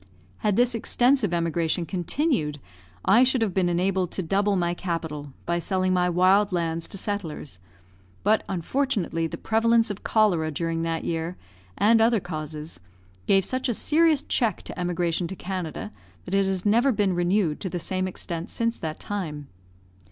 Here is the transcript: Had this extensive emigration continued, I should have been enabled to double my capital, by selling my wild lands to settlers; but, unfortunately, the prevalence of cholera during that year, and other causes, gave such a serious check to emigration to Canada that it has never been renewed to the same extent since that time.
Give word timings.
Had 0.37 0.55
this 0.55 0.73
extensive 0.73 1.31
emigration 1.31 1.85
continued, 1.85 2.59
I 3.05 3.23
should 3.23 3.43
have 3.43 3.53
been 3.53 3.69
enabled 3.69 4.09
to 4.13 4.23
double 4.23 4.55
my 4.55 4.73
capital, 4.73 5.31
by 5.45 5.59
selling 5.59 5.93
my 5.93 6.09
wild 6.09 6.51
lands 6.51 6.87
to 6.87 6.97
settlers; 6.97 7.59
but, 8.23 8.41
unfortunately, 8.49 9.27
the 9.27 9.37
prevalence 9.37 9.91
of 9.91 10.03
cholera 10.03 10.49
during 10.49 10.81
that 10.81 11.03
year, 11.05 11.37
and 11.77 12.01
other 12.01 12.19
causes, 12.19 12.79
gave 13.27 13.45
such 13.45 13.69
a 13.69 13.75
serious 13.75 14.23
check 14.23 14.63
to 14.63 14.79
emigration 14.79 15.27
to 15.27 15.35
Canada 15.35 15.91
that 16.25 16.33
it 16.33 16.47
has 16.47 16.65
never 16.65 16.91
been 16.91 17.13
renewed 17.13 17.59
to 17.59 17.69
the 17.69 17.77
same 17.77 18.07
extent 18.07 18.49
since 18.49 18.79
that 18.79 18.99
time. 18.99 19.49